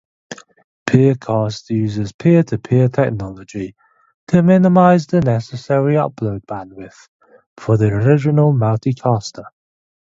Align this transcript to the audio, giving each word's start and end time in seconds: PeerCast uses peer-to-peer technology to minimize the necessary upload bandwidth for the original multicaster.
PeerCast 0.89 1.69
uses 1.69 2.11
peer-to-peer 2.11 2.87
technology 2.87 3.75
to 4.29 4.41
minimize 4.41 5.05
the 5.05 5.21
necessary 5.21 5.93
upload 5.93 6.43
bandwidth 6.47 7.07
for 7.55 7.77
the 7.77 7.85
original 7.89 8.51
multicaster. 8.51 9.43